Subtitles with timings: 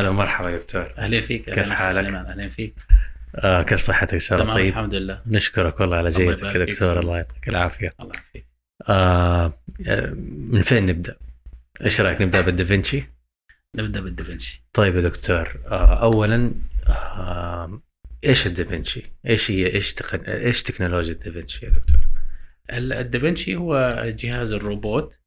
[0.00, 2.74] هلا مرحبا دكتور أهلا فيك كيف حالك؟ أهلا فيك
[3.36, 7.00] آه كيف صحتك إن شاء الله طيب الحمد لله نشكرك والله على جيتك يا دكتور.
[7.00, 8.46] الله يعطيك العافية الله يعافيك
[8.88, 9.52] آه
[9.86, 10.06] آه،
[10.50, 11.16] من فين نبدأ؟
[11.84, 13.04] إيش رأيك نبدأ بالدافنشي؟
[13.76, 16.52] نبدأ بالدافنشي طيب يا دكتور آه اولا
[16.88, 17.80] آه
[18.24, 20.20] إيش الدافنشي؟ إيش هي إيش تقن...
[20.20, 22.00] إيش تكنولوجيا الدافنشي يا دكتور؟
[22.72, 25.18] ال- الدافنشي هو جهاز الروبوت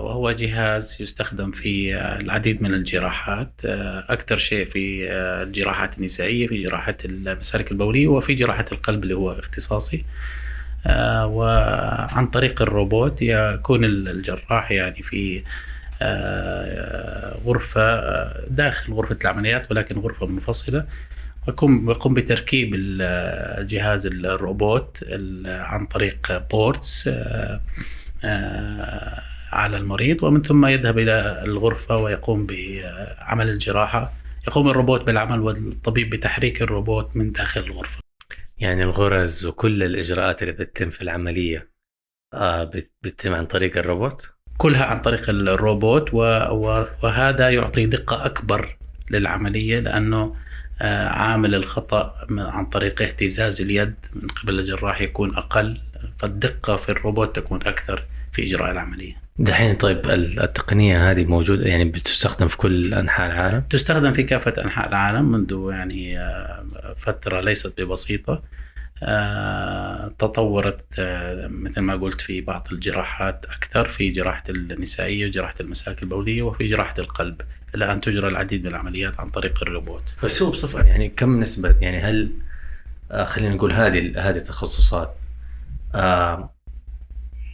[0.00, 3.52] وهو جهاز يستخدم في آه، العديد من الجراحات.
[3.64, 9.14] آه، أكثر شيء في آه، الجراحات النسائية في جراحة المسالك البولية وفي جراحة القلب اللي
[9.14, 10.04] هو اختصاصي.
[10.86, 15.42] آه، وعن طريق الروبوت يكون ال- الجراح يعني في
[16.02, 20.84] آه، غرفة آه، داخل غرفة العمليات ولكن غرفة منفصلة.
[21.48, 23.02] ويقوم يقوم بتركيب ال-
[23.60, 27.60] الجهاز الروبوت ال- عن طريق بورتس آه، آه،
[29.52, 34.12] على المريض ومن ثم يذهب إلى الغرفة ويقوم بعمل الجراحة.
[34.48, 38.00] يقوم الروبوت بالعمل والطبيب بتحريك الروبوت من داخل الغرفة.
[38.58, 41.68] يعني الغرز وكل الإجراءات اللي بتتم في العملية
[42.34, 48.76] آه بت- بتتم عن طريق الروبوت؟ كلها عن طريق الروبوت وهذا يعطي دقة أكبر
[49.10, 50.36] للعملية لأنه
[50.82, 55.80] آه، عامل الخطأ عن طريق اهتزاز اليد من قبل الجراح يكون أقل
[56.18, 58.04] فالدقة في الروبوت تكون أكثر.
[58.32, 59.20] في إجراء العملية.
[59.38, 64.54] دحين طيب ال- التقنية هذه موجودة يعني بتستخدم في كل أنحاء العالم؟ تستخدم في كافة
[64.64, 66.64] أنحاء العالم منذ يعني آه،
[66.98, 68.42] فترة ليست ببسيطة.
[69.02, 76.02] آه، تطورت آه، مثل ما قلت في بعض الجراحات أكثر في جراحة النسائية وجراحة المسالك
[76.02, 77.40] البولية وفي جراحة القلب.
[77.74, 80.02] الآن تجرى العديد من العمليات عن طريق الروبوت.
[80.24, 82.30] بس هو بصفة يعني كم نسبة؟ يعني هل
[83.24, 85.14] خلينا نقول هذه هذه التخصصات
[85.94, 86.50] آه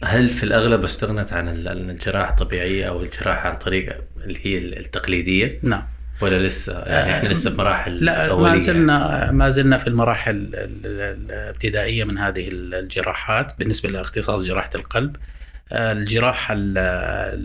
[0.03, 5.59] هل في الأغلب استغنت عن ال- الجراحة الطبيعية أو الجراحة عن طريق اللي هي التقليدية؟
[5.63, 5.83] نعم.
[6.21, 8.51] ولا لسه؟ يعني إحنا لسه في مراحل لا أولية.
[8.51, 14.69] ما زلنا ما زلنا في المراحل ال- ال- الابتدائية من هذه الجراحات بالنسبة لاختصاص جراحة
[14.75, 15.15] القلب.
[15.71, 16.77] آه، الجراحة ال-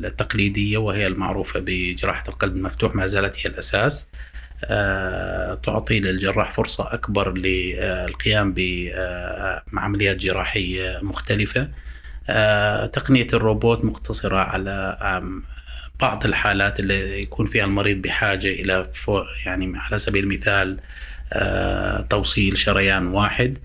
[0.07, 4.07] التقليدية وهي المعروفة بجراحة القلب المفتوح ما زالت هي الأساس.
[4.65, 8.55] آه، تعطي للجراح فرصة أكبر للقيام
[9.73, 11.69] بعمليات جراحية مختلفة.
[12.28, 14.97] آه، تقنية الروبوت مقتصرة على
[16.00, 18.88] بعض الحالات اللي يكون فيها المريض بحاجة إلى
[19.47, 20.78] يعني على سبيل المثال
[21.32, 23.59] آه، توصيل شريان واحد.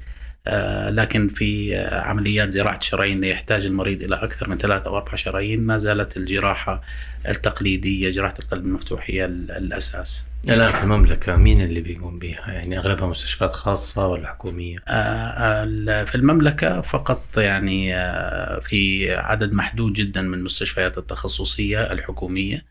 [0.90, 5.62] لكن في آه، عمليات زراعة الشرايين يحتاج المريض إلى أكثر من ثلاثة أو أربع شرايين
[5.62, 6.82] ما زالت الجراحة
[7.28, 10.26] التقليدية جراحة القلب المفتوح هي ال- الأساس.
[10.50, 16.16] الآن في المملكة مين اللي بيقوم بها؟ يعني أغلبها مستشفيات خاصة ولا حكومية؟ آه، في
[16.16, 22.66] المملكة فقط يعني آه، في عدد محدود جدا من المستشفيات التخصصية الحكومية.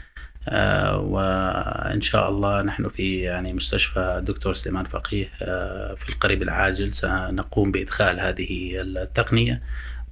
[0.49, 6.95] آه، وإن شاء الله نحن في يعني مستشفى الدكتور سليمان فقيه آه، في القريب العاجل
[6.95, 9.63] سنقوم بإدخال هذه التقنية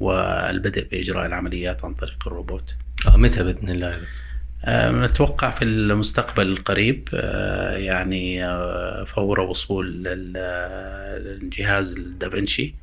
[0.01, 2.75] والبدء بإجراء العمليات عن طريق الروبوت.
[3.07, 3.93] آه متى بإذن الله؟
[5.05, 7.09] نتوقع في المستقبل القريب
[7.77, 8.41] يعني
[9.07, 10.37] فور وصول ال-
[11.43, 12.75] الجهاز الدافنشي.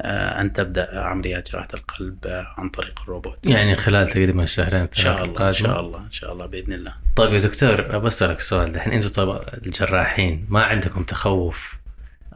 [0.00, 4.88] آه، أن تبدأ عمليات جراحة القلب آه، عن طريق الروبوت يعني خلال تقريبا شهرين إن
[4.92, 5.80] شاء الله إن شاء.
[5.80, 10.46] الله إن شاء الله بإذن الله طيب يا دكتور بسألك سؤال الحين أنتم طبعا الجراحين
[10.48, 11.76] ما عندكم تخوف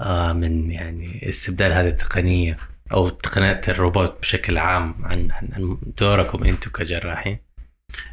[0.01, 2.57] آه من يعني استبدال هذه التقنية
[2.93, 7.39] أو تقنيات الروبوت بشكل عام عن عن دوركم أنتم كجراحين؟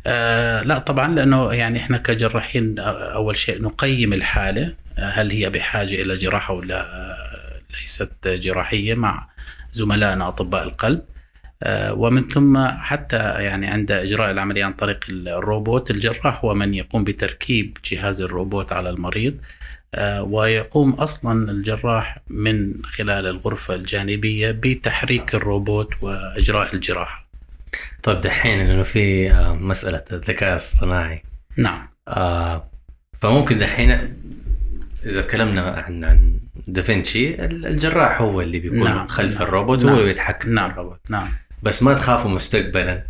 [0.07, 6.17] آه لا طبعا لأنه يعني إحنا كجراحين أول شيء نقيم الحالة هل هي بحاجة إلى
[6.17, 6.85] جراحة ولا
[7.81, 9.30] ليست جراحية مع
[9.73, 11.01] زملائنا أطباء القلب.
[11.63, 17.03] آه، ومن ثم حتى يعني عند إجراء العملية عن طريق الروبوت الجراح هو من يقوم
[17.03, 19.37] بتركيب جهاز الروبوت على المريض.
[19.95, 27.27] آه، ويقوم أصلا الجراح من خلال الغرفة الجانبية بتحريك الروبوت وإجراء الجراحة.
[28.03, 31.23] طيب دحين انه في آه مسألة الذكاء الاصطناعي.
[31.57, 31.87] نعم.
[32.07, 32.67] آه
[33.21, 34.17] فممكن دحين
[35.05, 39.99] إذا تكلمنا عن عن دافنشي الجراح هو اللي بيكون نعم، خلف نعم، الروبوت نعم، هو
[39.99, 40.69] اللي بيتحكم نعم.
[40.69, 40.99] بالروبوت.
[41.09, 41.33] نعم.
[41.63, 43.03] بس ما تخافوا مستقبلا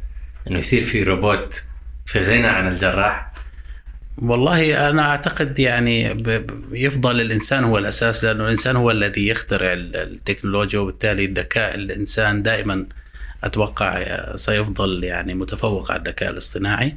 [0.47, 1.63] إنه يصير في روبوت
[2.05, 3.31] في غنى عن الجراح؟
[4.17, 6.23] والله أنا أعتقد يعني
[6.71, 12.85] يفضل الإنسان هو الأساس لأنه الإنسان هو الذي يخترع ال- التكنولوجيا وبالتالي الذكاء الإنسان دائما
[13.43, 14.05] أتوقع
[14.35, 16.95] سيفضل يعني متفوق على الذكاء الاصطناعي.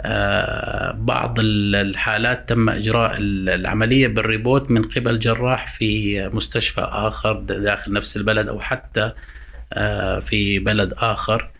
[0.00, 7.40] آه، بعض ال- الحالات تم إجراء ال- العملية بالريبوت من قبل جراح في مستشفى آخر
[7.40, 9.12] داخل نفس البلد أو حتى
[9.72, 11.50] آه، في بلد آخر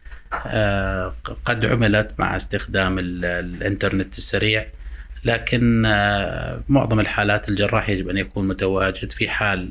[0.47, 1.15] آه،
[1.45, 4.67] قد عملت مع استخدام ال- الإنترنت السريع
[5.25, 5.83] لكن
[6.69, 9.69] معظم الحالات الجراح يجب أن يكون متواجد في حال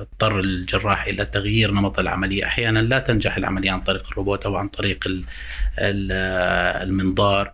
[0.00, 4.68] اضطر الجراح إلى تغيير نمط العملية أحيانا لا تنجح العملية عن طريق الروبوت أو عن
[4.68, 5.04] طريق
[5.78, 7.52] المنظار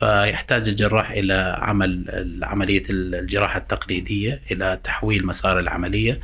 [0.00, 2.04] فيحتاج الجراح إلى عمل
[2.42, 6.20] عملية الجراحة التقليدية إلى تحويل مسار العملية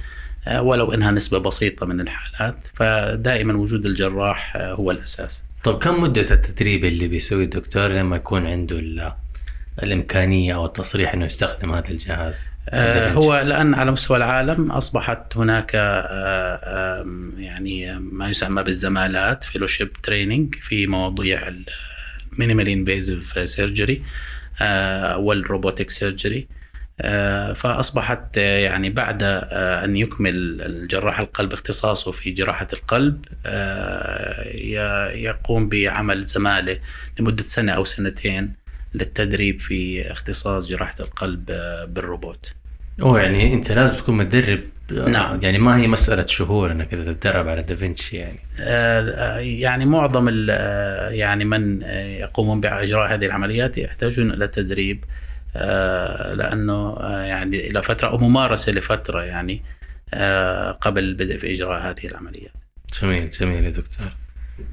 [0.46, 5.44] آه، ولو إنها نسبة بسيطة من الحالات فدائما وجود الجراح آه، هو الأساس.
[5.64, 8.78] طب كم مدة التدريب اللي بيسوي الدكتور لما يكون عنده
[9.82, 15.70] الإمكانية أو التصريح إنه يستخدم هذا الجهاز؟ آه هو الآن على مستوى العالم أصبحت هناك
[15.74, 17.06] آه
[17.38, 21.50] يعني ما يسمى بالزمالات fellowship training في مواضيع
[22.38, 24.02] minimal invasive surgery
[25.16, 26.48] وال robotic surgery
[27.54, 33.24] فأصبحت آه، يعني بعد أن يكمل الجراح القلب اختصاصه في جراحة القلب
[35.14, 36.78] يقوم بعمل زمالة
[37.20, 38.59] لمدة سنة أو سنتين.
[38.94, 41.44] للتدريب في اختصاص جراحة القلب
[41.88, 42.52] بالروبوت.
[43.02, 44.60] أوه يعني أنت لازم تكون متدرب
[44.90, 48.38] نعم يعني ما هي مسألة شهور إنك تتدرب على دافنشي يعني
[49.60, 50.28] يعني معظم
[51.10, 51.82] يعني من
[52.20, 55.04] يقومون بإجراء هذه العمليات يحتاجون إلى تدريب
[55.56, 59.62] آه، لأنه آه، يعني إلى فترة أو ممارسة لفترة يعني
[60.14, 62.52] آه، قبل البدء في إجراء هذه العمليات.
[63.02, 64.06] جميل جميل يا دكتور.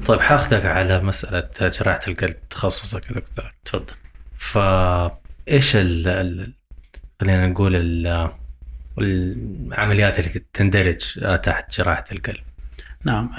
[0.05, 3.53] طيب حاخذك على مسألة جراحة القلب تخصصك يا دكتور.
[3.65, 3.93] تفضل.
[4.37, 6.53] فايش ال
[7.21, 8.29] خلينا نقول ال
[8.97, 10.97] العمليات اللي تندرج
[11.43, 12.43] تحت جراحة القلب.
[13.03, 13.29] نعم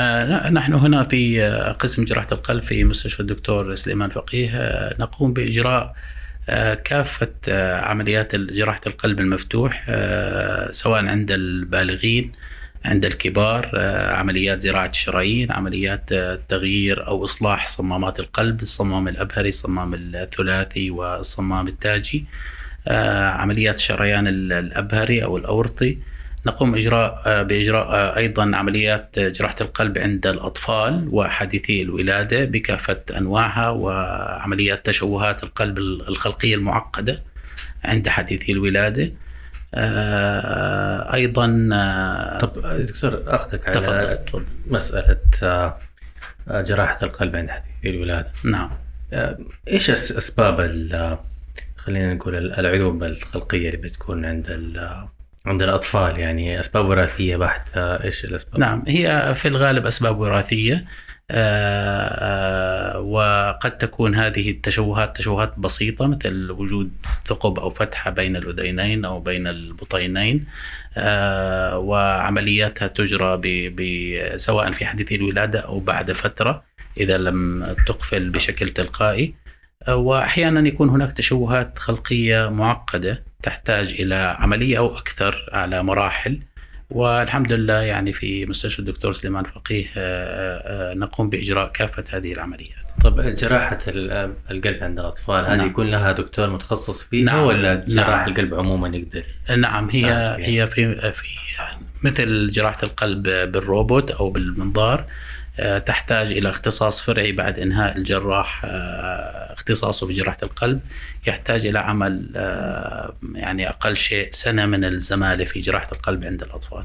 [0.52, 1.42] نحن هنا في
[1.78, 4.50] قسم جراحة القلب في مستشفى الدكتور سليمان فقيه
[4.98, 5.94] نقوم بإجراء
[6.48, 12.32] آه، كافة آه، عمليات جراحة القلب المفتوح آه، سواء عند البالغين
[12.84, 13.70] عند الكبار
[14.14, 16.10] عمليات زراعة الشرايين عمليات
[16.48, 22.24] تغيير أو إصلاح صمامات القلب الصمام الأبهري الصمام الثلاثي والصمام التاجي.
[23.40, 25.98] عمليات شريان الأبهري أو الأورطي.
[26.46, 33.70] نقوم إجراء آه، بإجراء آه، أيضا عمليات جراحة القلب عند الأطفال وحديثي الولادة بكافة أنواعها
[33.70, 37.22] وعمليات تشوهات القلب الخلقية المعقدة
[37.84, 39.12] عند حديثي الولادة.
[39.74, 41.46] آه، أيضا
[42.40, 44.44] طب دكتور أخذك على تفضل.
[44.66, 45.18] مسألة
[46.48, 48.70] جراحة القلب عند حديثي الولادة نعم
[49.68, 50.60] إيش أسباب
[51.76, 54.50] خلينا نقول العيوب الخلقية اللي بتكون عند
[55.46, 60.84] عند الأطفال يعني أسباب وراثية بحتة إيش الأسباب؟ نعم هي في الغالب آه، آه،
[63.02, 66.90] وقد تكون هذه التشوهات تشوهات بسيطة مثل وجود
[67.24, 70.46] ثقب أو فتحة بين الأذينين أو بين البطينين
[70.96, 73.36] آه، وعملياتها تجرى
[74.36, 76.62] سواء في حديث الولادة أو بعد فترة
[76.96, 79.34] إذا لم تقفل بشكل تلقائي.
[79.88, 86.40] واحيانا يكون هناك تشوهات خلقية معقدة تحتاج إلى عملية أو أكثر على مراحل.
[86.90, 92.32] والحمد لله يعني في مستشفى الدكتور سليمان فقيه آه، آه، آه، نقوم بإجراء كافة هذه
[92.32, 92.88] العمليات.
[93.04, 93.78] طب جراحة
[94.50, 95.66] القلب عند الأطفال هذه نعم.
[95.66, 97.44] يكون لها دكتور متخصص فيها نعم.
[97.44, 98.28] ولا جراح نعم.
[98.28, 99.22] القلب عموما يقدر؟
[99.56, 101.26] نعم هي هي في في
[102.02, 105.04] مثل جراحة القلب بالروبوت أو بالمنظار
[105.86, 110.80] تحتاج إلى اختصاص فرعي بعد إنهاء الجراح آه، اختصاصه في جراحة القلب
[111.26, 116.84] يحتاج إلى عمل آه، يعني أقل شيء سنة من الزمالة في جراحة القلب عند الأطفال.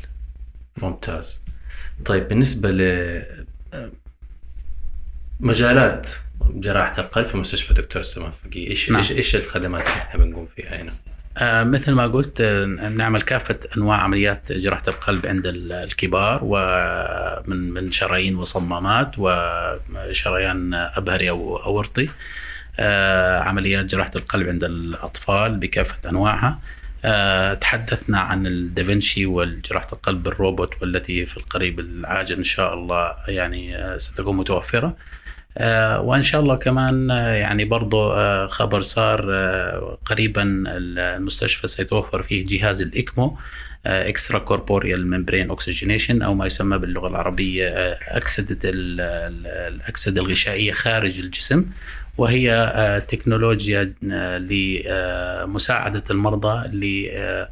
[0.77, 1.41] ممتاز.
[2.05, 3.23] طيب بالنسبة ل
[5.39, 6.07] مجالات
[6.41, 8.97] جراحة القلب في مستشفى دكتور سلمان فقيه إيش نعم.
[8.97, 10.91] إيش إيش الخدمات اللي إحنا بنقوم فيها هنا؟
[11.37, 17.91] آه مثل ما قلت آه نعمل كافة أنواع عمليات جراحة القلب عند الكبار ومن من
[17.91, 22.09] شرايين وصمامات وشريان أبهري أو أورطي
[22.79, 26.59] آه عمليات جراحة القلب عند الأطفال بكافة أنواعها.
[27.61, 34.37] تحدثنا عن الدافنشي والجراحة القلب بالروبوت والتي في القريب العاجل إن شاء الله يعني ستكون
[34.37, 34.95] متوفرة.
[35.99, 39.31] وإن شاء الله كمان آه، يعني برضو آه، خبر صار
[40.05, 43.37] قريبا المستشفى سيتوفر فيه جهاز ال
[43.85, 47.67] ECMO extracorporeal membrane oxygenation أو ما يسمى باللغة العربية
[48.07, 51.65] أكسدة الأكسدة الغشائية خارج الجسم
[52.17, 53.93] وهي تكنولوجيا
[54.39, 57.47] لمساعده المرضى اللي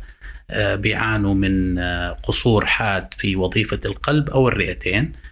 [0.77, 1.79] بيعانوا من
[2.24, 5.03] قصور حاد في وظيفة القلب أو الرئتين.
[5.03, 5.30] آه،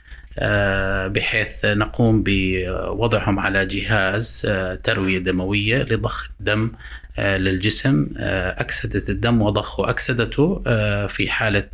[1.08, 6.72] بحيث نقوم بوضعهم على جهاز آه، تروية دموية لضخ الدم
[7.19, 10.63] آه، للجسم أكسدة الدم وضخ أكسدته
[11.08, 11.69] في حالة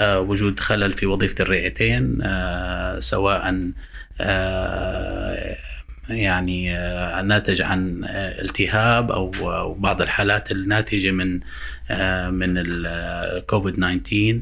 [0.00, 2.18] وجود خلل في وظيفة الرئتين
[3.00, 3.72] سواء
[6.08, 6.74] يعني
[7.22, 11.40] ناتج عن التهاب أو بعض الحالات الناتجة من
[12.30, 14.40] من الكوفيد 19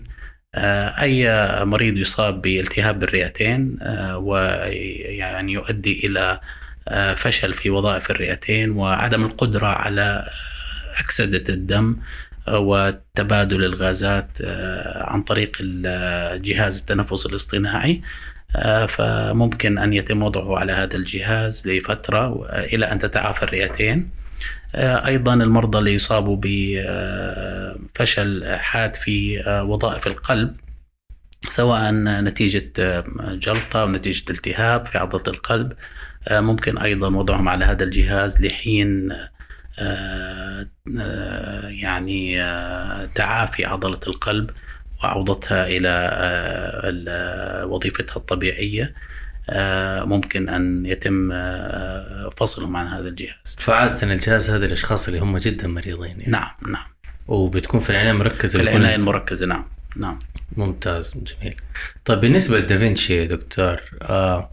[0.55, 1.27] أي
[1.65, 3.79] مريض يصاب بالتهاب بالرئتين
[4.15, 6.41] ويعني يؤدي إلى
[7.17, 10.27] فشل في وظائف الرئتين وعدم القدرة على
[11.01, 11.97] أكسدة الدم
[12.49, 14.29] وتبادل الغازات
[14.97, 15.63] عن طريق
[16.43, 18.03] جهاز التنفس الاصطناعي.
[18.57, 24.11] آه، فممكن أن يتم وضعه على هذا الجهاز لفترة إلى أن تتعافى الرئتين.
[24.75, 26.37] آه، أيضا المرضى اللي يصابوا
[27.95, 30.57] بفشل حاد في آه، وظائف القلب
[31.43, 32.73] سواء نتيجة
[33.19, 35.73] جلطة أو نتيجة التهاب في عضلة القلب.
[36.31, 39.13] ممكن أيضا وضعهم على هذا الجهاز لحين
[41.69, 42.37] يعني
[43.15, 44.51] تعافي عضلة القلب
[45.05, 45.67] وعودتها
[47.09, 48.85] آه، وظيفتها الطبيعية.
[48.85, 48.95] آه،
[50.05, 53.57] ممكن أن يتم آه، فصلهم عن هذا الجهاز.
[53.59, 56.25] فعادة الجهاز هذا الأشخاص اللي هم جدا مريضين يعني.
[56.33, 56.87] نعم نعم.
[57.29, 59.65] وبتكون في العنايه المركزه في العنايه المركزه نعم
[59.97, 60.19] نعم.
[60.57, 61.57] ممتاز جميل.
[62.05, 64.51] طيب بالنسبة لدافنشي يا دكتور آه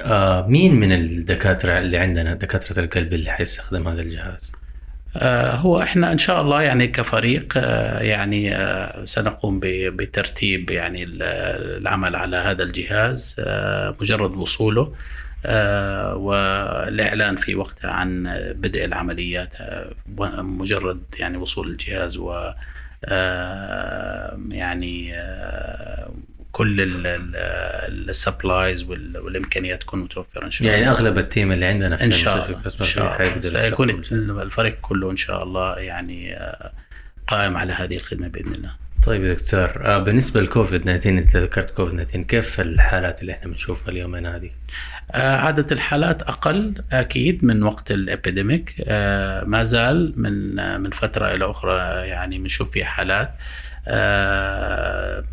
[0.00, 4.52] آه مين من الدكاترة اللي عندنا دكاترة القلب اللي حيستخدم هذا الجهاز؟
[5.16, 12.16] آه، هو إحنا إن شاء الله يعني كفريق آه، يعني آه، سنقوم بترتيب يعني العمل
[12.16, 13.36] على هذا الجهاز
[14.00, 14.92] مجرد وصوله
[16.14, 18.22] والإعلان في وقتها عن
[18.56, 19.54] بدء العمليات
[20.38, 22.52] مجرد يعني وصول الجهاز و
[24.50, 25.12] يعني
[26.56, 26.76] كل
[28.08, 30.78] ال supplies والإمكانيات تكون متوفرة إن شاء الله.
[30.78, 33.40] يعني أغلب ال team اللي عندنا في إن شاء الله إن شاء الله.
[33.40, 33.90] سيكون
[34.40, 36.72] الفريق كله إن شاء الله يعني آه،
[37.26, 38.70] قائم على هذه الخدمة بإذن الله.
[39.06, 43.50] طيب يا دكتور آه، بالنسبة للكوفيد 19 أنت ذكرت كوفيد 19 كيف الحالات اللي إحنا
[43.50, 44.50] بنشوفها اليومين هذه؟
[45.10, 48.74] آه، عدد الحالات أقل أكيد من وقت ال epidemic
[49.46, 53.34] ما زال من من فترة إلى أخرى يعني بنشوف في حالات.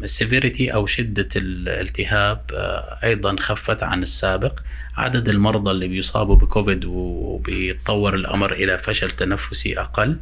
[0.03, 4.59] ال severity آه، أو شدة الالتهاب آه، أيضا خفت عن السابق.
[4.97, 10.17] عدد المرضى اللي بيصابوا بكوفيد وبيتطور الأمر إلى فشل تنفسي أقل.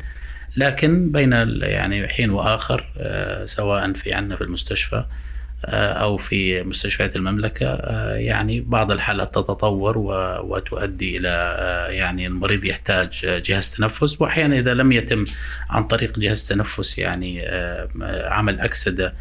[0.57, 5.03] لكن بين يعني حين وآخر آه، سواء في عندنا في المستشفى
[5.65, 9.97] أو في مستشفيات المملكة آه، يعني بعض الحالات تتطور
[10.43, 15.25] وتؤدي إلى آه، يعني المريض يحتاج جهاز تنفس وأحيانا إذا لم يتم
[15.69, 17.45] عن طريق جهاز تنفس يعني
[18.25, 19.13] عمل أكسدة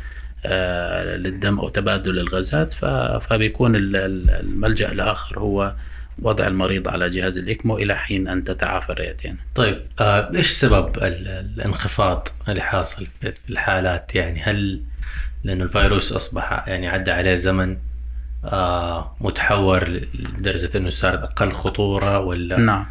[1.17, 2.73] للدم أو تبادل الغازات
[3.21, 5.75] فبيكون الملجأ الآخر هو
[6.23, 9.37] وضع المريض على جهاز الإكمو إلى حين أن تتعافى الرئتين.
[9.55, 14.81] طيب إيش سبب الانخفاض اللي حاصل في الحالات يعني هل
[15.45, 17.79] لأنه الفيروس أصبح يعني عدى عليه زمن
[18.45, 22.87] آه متحور لدرجة إنه صار أقل خطورة ولا نعم.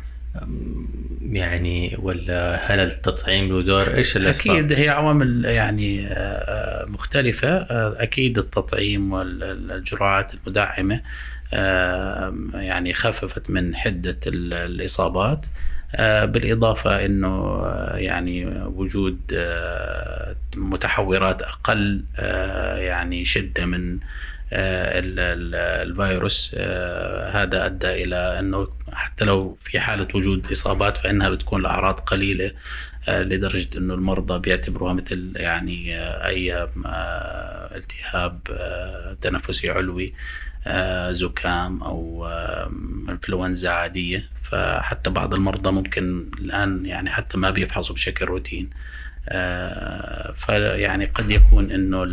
[1.21, 7.49] يعني ولا هل التطعيم له دور؟ إيش الأسباب؟ أكيد هي عوامل يعني آه، آه، مختلفة.
[7.49, 11.01] آه، أكيد التطعيم والجرعات المدعمة
[12.53, 15.45] يعني خففت من حدة الإصابات.
[15.97, 22.03] بالإضافة أنه آه، يعني وجود آه، متحورات أقل
[22.77, 23.99] يعني شدة من
[24.53, 26.55] الفيروس
[27.35, 32.51] هذا أدى إلى أنه حتى لو في حالة وجود إصابات فإنها بتكون الأعراض قليلة
[33.07, 36.67] لدرجة أنه المرضى بيعتبروها مثل يعني أي
[37.75, 38.39] التهاب
[39.21, 40.13] تنفسي علوي
[41.11, 42.27] زكام أو
[43.09, 44.29] إنفلونزا عادية.
[44.43, 48.69] فحتى بعض المرضى ممكن الآن يعني حتى ما بيفحصوا بشكل روتين.
[49.29, 52.07] آه، فيعني قد يكون إنه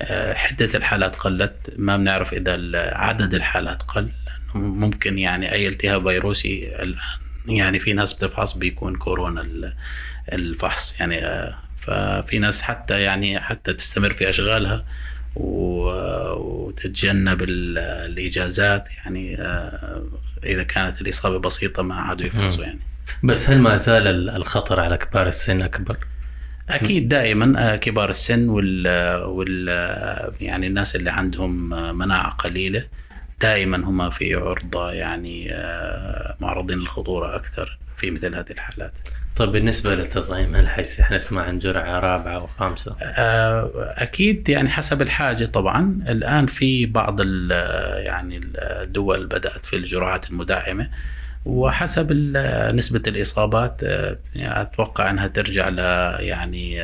[0.00, 1.74] آه، حدة الحالات قلت.
[1.78, 2.58] ما بنعرف إذا
[2.94, 4.12] عدد الحالات قل.
[4.54, 6.96] ممكن يعني أي التهاب فيروسي الآن
[7.46, 9.74] يعني في ناس بتفحص بيكون كورونا
[10.32, 11.00] الفحص.
[11.00, 14.84] يعني آه، ففي ناس حتى يعني حتى تستمر في أشغالها.
[16.80, 19.36] وتتجنب الإجازات يعني
[20.44, 22.80] إذا كانت الإصابة بسيطة ما عادوا يفحصوا يعني
[23.22, 25.96] بس هل ما زال الخطر على كبار السن أكبر؟
[26.68, 28.88] أكيد دائما آه، كبار السن وال,
[29.24, 29.68] وال
[30.40, 32.86] يعني الناس اللي عندهم آه، مناعة قليلة
[33.40, 38.98] دائما هم في عرضة يعني آه، معرضين للخطورة أكثر في مثل هذه الحالات.
[39.36, 40.68] طيب بالنسبة للتطعيم هل
[41.00, 42.96] حنسمع عن جرعة رابعة وخامسة؟
[43.78, 50.90] أكيد يعني حسب الحاجة طبعا الآن في بعض يعني الدول بدأت في الجرعات المدعمة
[51.44, 52.12] وحسب
[52.74, 53.82] نسبة الإصابات
[54.34, 55.78] يعني أتوقع أنها ترجع ل
[56.22, 56.82] يعني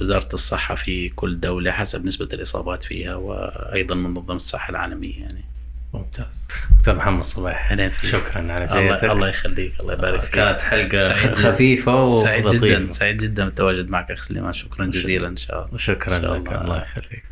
[0.00, 5.44] وزارة الصحة في كل دولة حسب نسبة الإصابات فيها وأيضا منظمة الصحة العالمية يعني
[5.98, 6.46] ممتاز.
[6.78, 8.10] دكتور محمد صباح أهلا فيك.
[8.10, 8.52] شكرا.
[8.52, 10.34] على الله, جيتك الله يخليك الله يبارك فيك.
[10.34, 11.34] كانت حلقة سعيد.
[11.34, 12.66] خفيفة سعيد ولطيفة.
[12.66, 13.44] جدا سعيد جدا.
[13.44, 14.52] بالتواجد معك اخ سليمان.
[14.52, 15.78] شكرا جزيلا إن شاء الله.
[15.78, 16.52] شكرا لك.
[16.52, 17.24] الله يخليك.